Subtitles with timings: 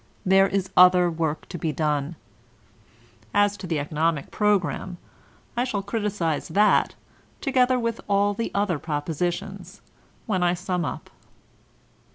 [0.25, 2.15] There is other work to be done.
[3.35, 4.97] As to the economic program,
[5.55, 6.95] I shall criticise that,
[7.39, 9.79] together with all the other propositions,
[10.25, 11.11] when I sum up.